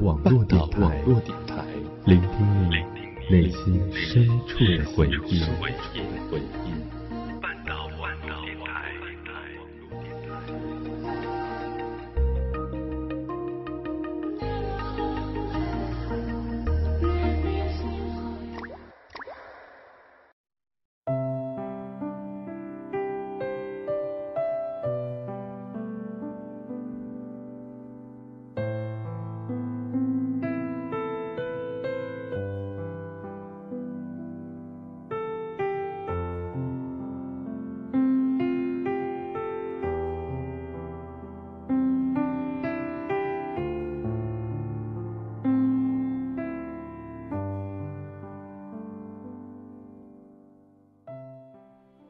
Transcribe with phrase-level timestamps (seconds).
[0.00, 1.04] 网络电台，
[2.06, 2.76] 聆听你
[3.30, 5.42] 内心深处的回忆。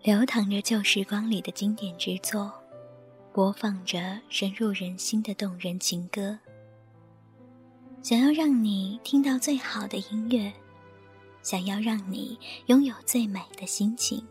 [0.03, 2.51] 流淌着旧时光里的经典之作，
[3.35, 6.39] 播放着深入人心的动人情歌。
[8.01, 10.51] 想要让你听到最好的音乐，
[11.43, 14.27] 想要让你拥有最美的心情。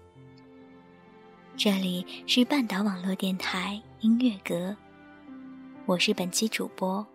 [1.55, 4.75] 这里是半岛网络电台音乐阁，
[5.85, 7.05] 我是本期主播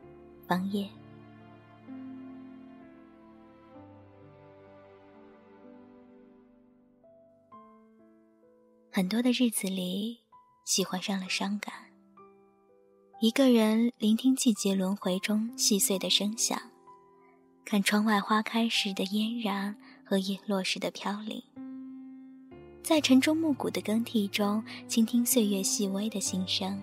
[0.47, 0.89] 方叶。
[8.97, 10.21] 很多的日子里，
[10.65, 11.75] 喜欢上了伤感。
[13.21, 16.57] 一个人聆听季节轮回中细碎的声响，
[17.65, 21.43] 看窗外花开时的嫣然和叶落时的飘零，
[22.85, 26.81] 在晨钟暮鼓的更替中，倾听岁月细微的心声。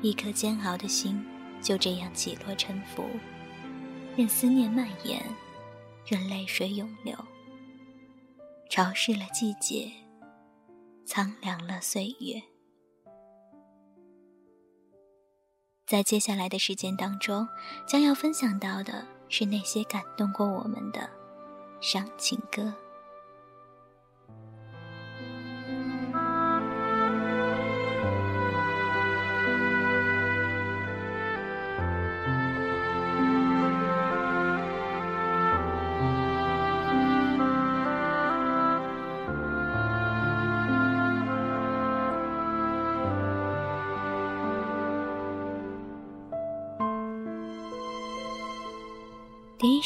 [0.00, 1.22] 一颗煎熬的心
[1.60, 3.04] 就这样起落沉浮，
[4.16, 5.22] 任思念蔓延，
[6.06, 7.14] 任泪水涌流，
[8.70, 9.92] 潮湿了季节。
[11.04, 12.42] 苍凉了岁月，
[15.86, 17.46] 在接下来的时间当中，
[17.86, 21.10] 将要分享到的是那些感动过我们的
[21.80, 22.72] 伤情歌。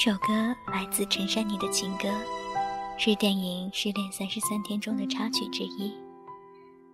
[0.07, 2.09] 首歌来自陈珊妮的情歌，
[2.97, 5.93] 是电影《失恋三十三天》中的插曲之一。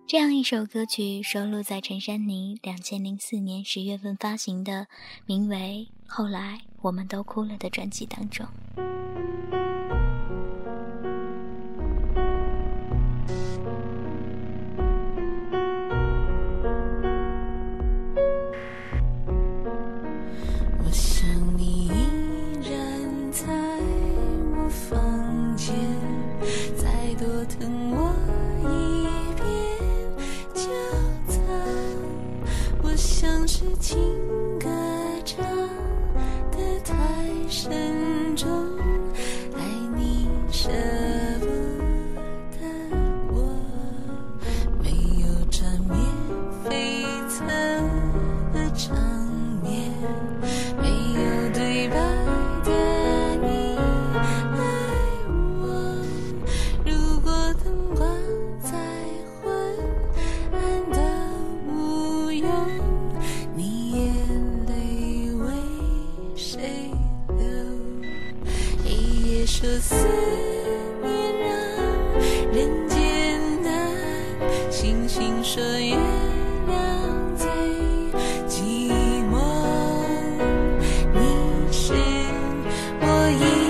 [0.07, 4.87] 这样一首歌曲收录在陈珊妮两千零四年十月份发行的
[5.27, 8.47] 名为《后来我们都哭了》的专辑当中。
[83.23, 83.62] 可以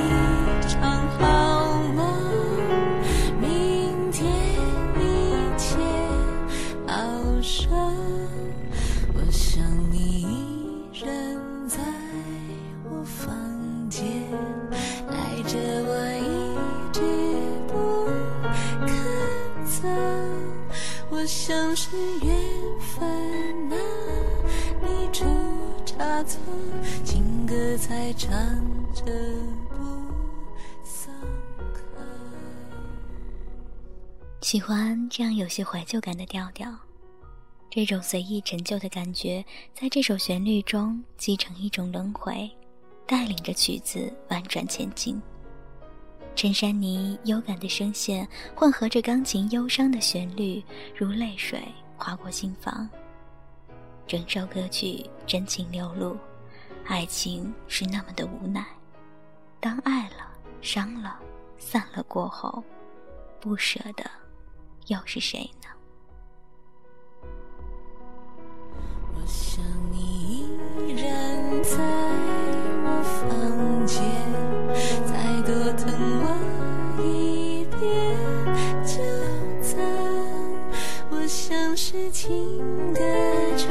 [34.43, 36.69] 喜欢这样有些怀旧感的调调，
[37.69, 39.43] 这种随意陈旧的感觉，
[39.73, 42.51] 在这首旋律中继承一种轮回，
[43.07, 45.19] 带领着曲子婉转前进。
[46.35, 50.61] 陈珊妮优感的声线混合着钢琴忧伤的旋律，
[50.93, 51.63] 如泪水
[51.97, 52.87] 划过心房。
[54.05, 56.17] 整首歌曲真情流露，
[56.85, 58.66] 爱情是那么的无奈。
[59.61, 60.28] 当爱了、
[60.61, 61.17] 伤了、
[61.57, 62.61] 散了过后，
[63.39, 64.03] 不舍得
[64.88, 65.68] 又是谁呢？
[69.16, 70.47] 我想你
[70.88, 71.78] 依然在
[72.84, 74.02] 我房间，
[75.06, 75.12] 再
[75.44, 75.84] 多疼
[76.22, 76.26] 我
[77.02, 77.82] 一遍
[78.85, 78.94] 就
[79.62, 79.72] 赞。
[81.09, 82.59] 我像是情
[82.94, 83.00] 歌
[83.58, 83.70] 唱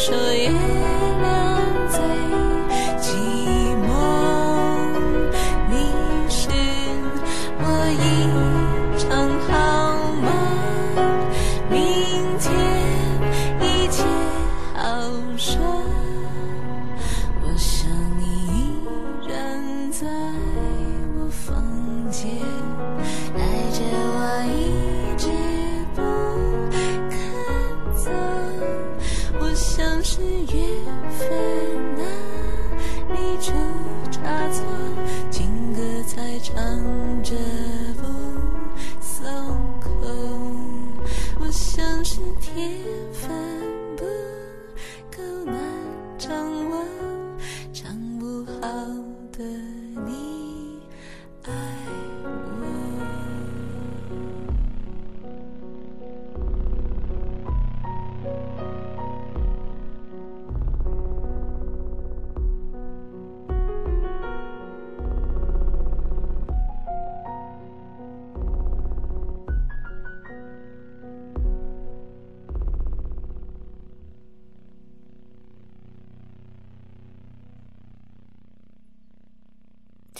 [0.00, 0.79] 说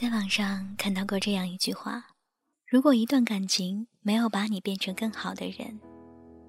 [0.01, 2.03] 在网上看到过这样一句话：
[2.67, 5.79] 如果一段感情没有把你变成更好的人，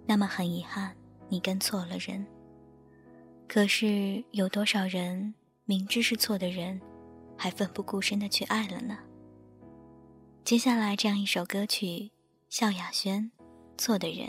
[0.05, 0.95] 那么很遗憾，
[1.27, 2.25] 你跟错了人。
[3.49, 6.79] 可是有多少人明知是错的人，
[7.35, 8.97] 还奋不顾身的去爱了呢？
[10.45, 12.09] 接下来这样一首歌曲，
[12.47, 13.29] 萧亚轩
[13.77, 14.27] 《错的人》。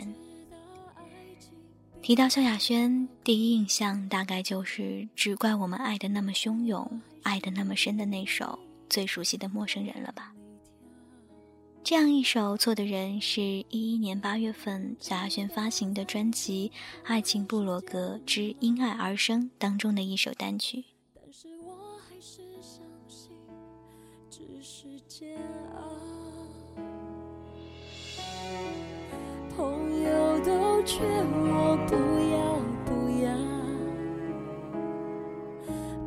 [2.01, 8.59] 提到萧亚轩，第一印象大概就是只怪我们爱的那么汹涌，爱的那么深的那首
[8.93, 10.35] 最熟悉的陌生人了吧？
[11.83, 16.71] 这样一首《错的人》是一一年八月份萧亚轩发行的专辑
[17.03, 20.83] 《爱情部落格之因爱而生》当中的一首单曲。
[21.15, 23.31] 但是我还是相信，
[24.29, 25.39] 只是煎
[25.73, 25.97] 熬。
[29.57, 31.95] 朋友都劝我不
[32.31, 33.27] 要不要，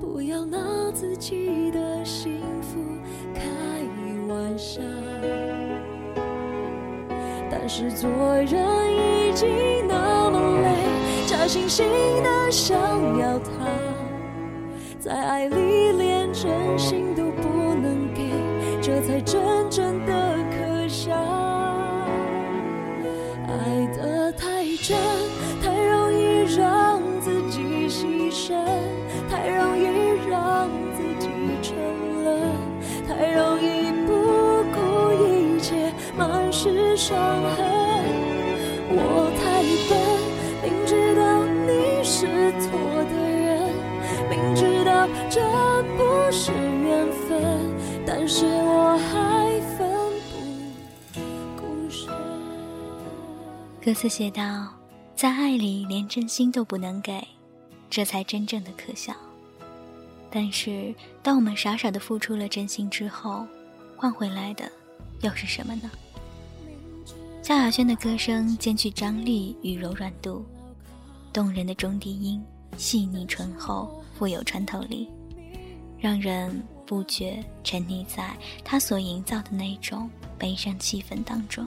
[0.01, 1.96] 不要拿自己的
[7.79, 11.83] 是做人已经那么累，假惺惺
[12.23, 12.75] 的想
[13.19, 13.51] 要他。
[14.99, 18.31] 在爱里连真心都不能给，
[18.81, 20.26] 这才真正的
[53.87, 54.67] 歌词写道
[55.15, 57.25] ：“在爱里连真心都不能给，
[57.89, 59.15] 这才真正的可笑。
[60.29, 63.47] 但是，当我们傻傻的付出了真心之后，
[63.97, 64.69] 换回来的
[65.23, 65.89] 又是什么呢？”
[67.45, 70.45] 萧亚轩的歌声兼具张力与柔软度，
[71.33, 72.43] 动人的中低音
[72.77, 75.09] 细腻醇厚，富有穿透力，
[75.97, 81.65] 让人不觉沉溺在他所营造的那种悲伤气氛当中。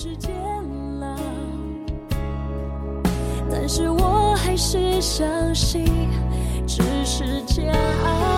[0.00, 0.30] 时间
[1.00, 1.16] 了，
[3.50, 5.84] 但是我还是相信，
[6.68, 7.74] 只是煎
[8.04, 8.37] 熬。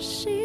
[0.00, 0.39] she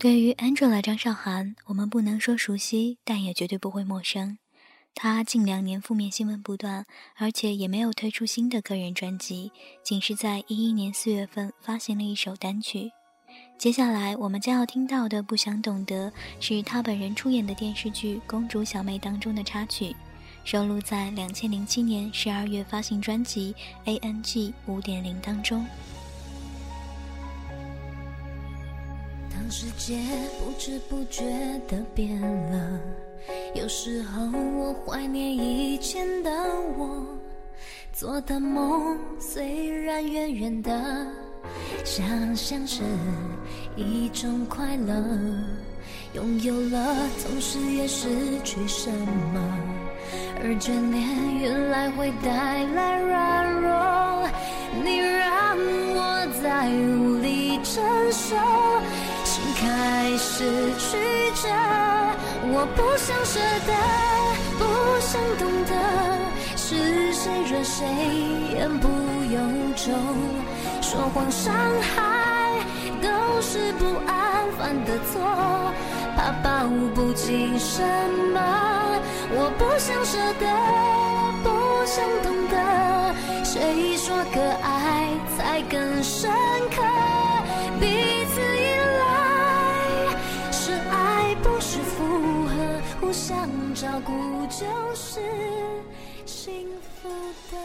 [0.00, 4.38] 对于 Angela 张韶涵，我们不能说熟悉，但也绝对不会陌生。
[4.94, 9.52] 她近两年负面新闻不断，而且也没有推出新的个人专辑，
[9.82, 12.90] 仅是在一一年四月份发行了一首单曲。
[13.58, 19.94] 接下来我们将要听到的《不想懂得》，是她本人出演的电视剧《公主小妹》当中的插曲，
[20.44, 23.52] 收录在两千零七年十二月发行专辑
[23.84, 25.66] 《A N G 五点零》当中。
[29.50, 29.98] 世界
[30.38, 31.24] 不知不觉
[31.66, 32.20] 的变
[32.52, 32.80] 了，
[33.54, 34.22] 有时候
[34.56, 36.30] 我怀念以前的
[36.78, 37.04] 我，
[37.92, 40.70] 做的梦虽然远远的，
[41.84, 42.84] 想象是
[43.74, 44.94] 一种快乐，
[46.12, 48.08] 拥有了同时也失
[48.44, 49.58] 去什么，
[50.44, 53.70] 而眷恋原来会带来软弱，
[60.40, 60.96] 开始曲
[61.34, 61.48] 折，
[62.50, 63.72] 我不想舍得，
[64.56, 64.64] 不
[64.98, 65.72] 想懂得，
[66.56, 67.84] 是谁惹谁
[68.54, 68.88] 言不
[69.30, 69.38] 由
[69.76, 69.92] 衷，
[70.80, 72.58] 说谎伤害
[73.02, 73.08] 都
[73.42, 75.20] 是不安犯的错，
[76.16, 77.82] 怕抱不紧什
[78.32, 78.40] 么，
[79.32, 80.46] 我不想舍得，
[81.44, 82.56] 不想懂得，
[83.44, 86.30] 谁说可爱才更深
[86.74, 86.80] 刻，
[93.80, 94.12] 照顾
[94.48, 95.20] 就是
[96.26, 96.68] 幸
[97.00, 97.08] 福
[97.50, 97.56] 的。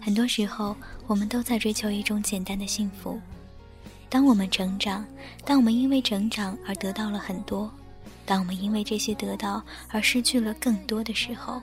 [0.00, 0.76] 很多时候，
[1.08, 3.20] 我们都在追求一种简单的幸福。
[4.08, 5.04] 当我们成长，
[5.44, 7.68] 当我们因为成长而得到了很多，
[8.24, 11.60] 当我们因为这些得到而失去了更多的时候，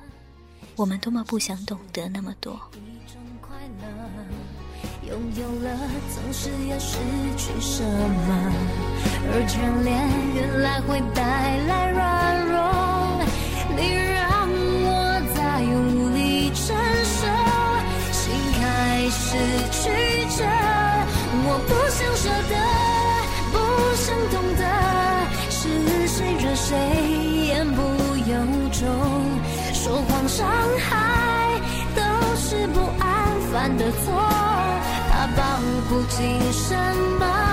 [0.75, 2.59] 我们多么不想懂得那么多。
[5.07, 5.69] 拥有了，
[6.13, 6.97] 总是要失
[7.37, 8.27] 去什么？
[9.31, 9.93] 而眷恋
[10.33, 11.21] 原来会带
[11.67, 12.55] 来软弱，
[13.75, 14.49] 你让
[14.83, 14.89] 我
[15.35, 17.21] 再无力承受，
[18.11, 18.23] 心
[18.57, 19.25] 开始
[19.71, 19.79] 曲
[20.37, 20.43] 折。
[21.47, 22.53] 我不想舍得，
[23.53, 23.55] 不
[23.95, 24.63] 想懂得，
[25.51, 25.53] 是
[26.07, 26.65] 谁惹谁
[27.47, 27.81] 言不
[28.27, 28.33] 由
[28.71, 28.81] 衷，
[29.71, 30.47] 说谎伤
[30.79, 30.89] 害
[31.95, 32.01] 都
[32.35, 33.05] 是不安
[33.51, 34.34] 犯的错。
[35.87, 36.75] 不紧什
[37.19, 37.44] 么，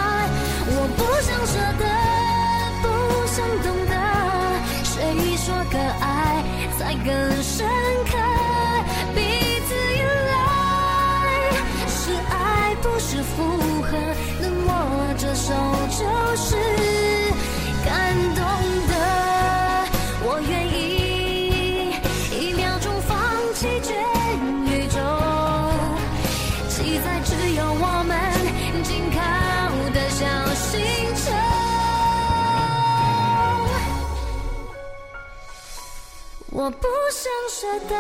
[36.65, 37.97] 我不想舍得，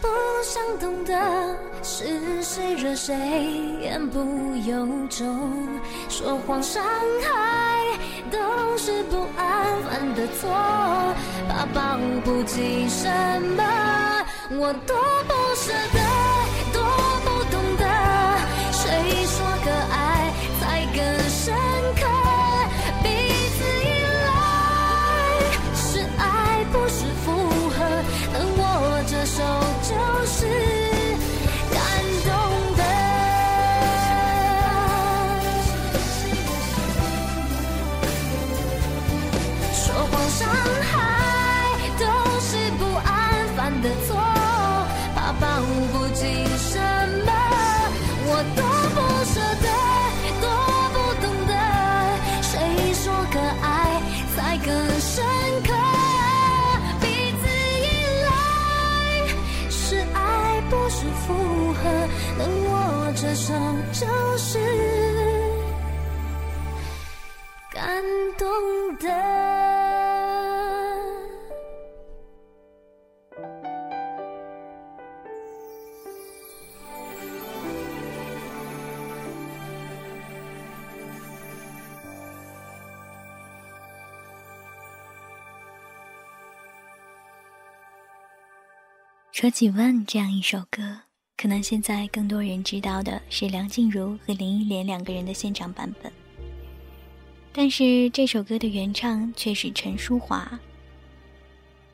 [0.00, 0.08] 不
[0.42, 1.14] 想懂得，
[1.82, 3.14] 是谁惹谁
[3.78, 5.68] 言不由衷，
[6.08, 6.82] 说谎伤
[7.22, 7.84] 害
[8.30, 8.38] 都
[8.78, 10.48] 是不安犯的错，
[11.46, 13.06] 怕保不齐什
[13.54, 13.62] 么，
[14.52, 14.96] 我多
[15.28, 16.00] 不舍得，
[68.14, 69.08] 感动的。
[89.32, 91.00] 说起《问》这样一首歌，
[91.36, 96.10] 可能现在更多人知道的是梁静茹和林忆莲两个人的现场版本。
[97.56, 100.58] 但是这首歌的原唱却是陈淑桦。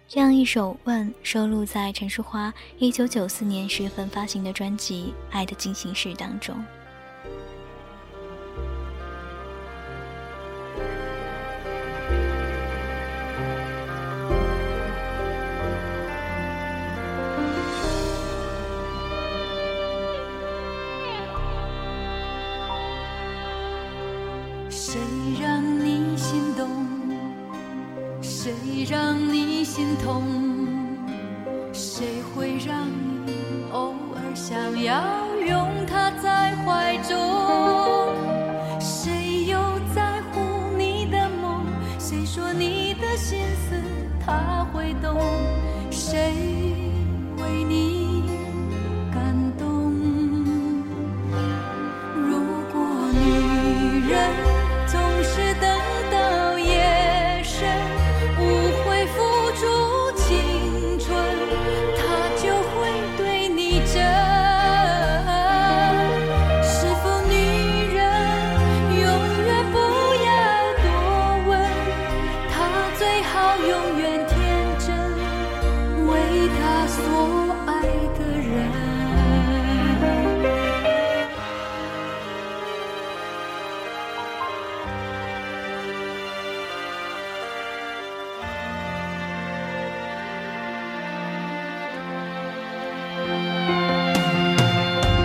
[0.08, 6.56] 这样一首《问》收录在陈淑桦1994年十月份发行的专辑《爱的进行式》当中。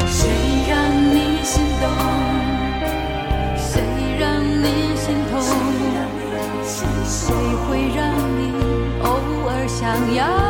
[0.08, 0.30] 谁
[0.68, 0.74] 让
[1.14, 1.84] 你心动？
[3.58, 3.82] 谁
[4.20, 5.34] 让你心痛？
[7.04, 7.34] 谁
[7.68, 8.00] 会让
[8.38, 8.42] 你
[9.04, 9.06] 偶
[9.48, 9.84] 尔想
[10.16, 10.45] 要？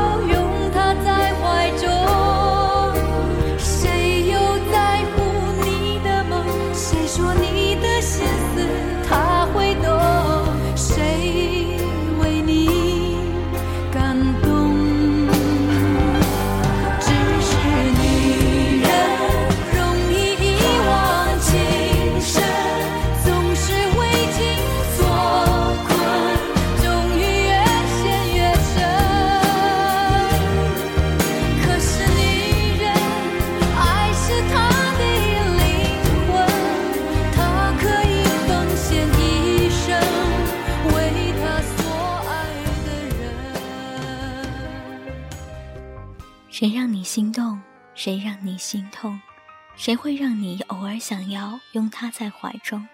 [49.85, 52.87] 谁会让你偶尔想要拥他在怀中？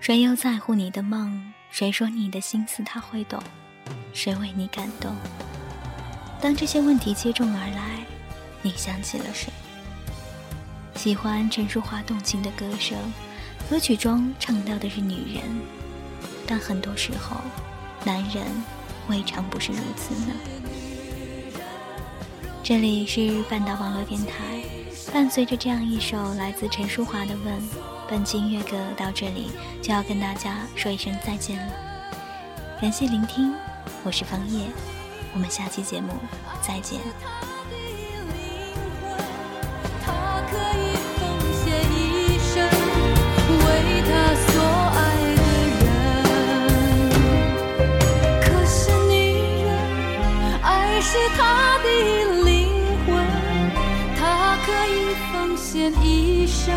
[0.00, 1.52] 谁又在乎你的梦？
[1.70, 3.38] 谁说你的心思他会懂？
[4.14, 5.14] 谁为你感动？
[6.40, 8.06] 当这些问题接踵而来，
[8.62, 9.52] 你想起了谁？
[10.94, 12.96] 喜欢陈淑桦动情的歌声，
[13.68, 15.42] 歌曲中唱到的是女人，
[16.46, 17.36] 但很多时候，
[18.02, 18.46] 男人
[19.08, 20.32] 未尝不是如此呢。
[22.62, 24.62] 这里是半岛网络电台，
[25.12, 27.54] 伴随着这样一首来自陈淑桦的《问》，
[28.08, 29.50] 本期音乐歌到这里
[29.82, 31.72] 就要跟大家说一声再见了。
[32.80, 33.54] 感谢聆听，
[34.04, 34.66] 我是方叶，
[35.32, 36.12] 我们下期节目
[36.60, 37.00] 再见。
[48.42, 52.27] 可，是女人，爱是他的，
[55.32, 56.74] 奉献一生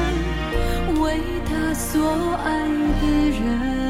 [1.02, 2.10] 为他所
[2.44, 2.68] 爱
[3.02, 3.81] 的人。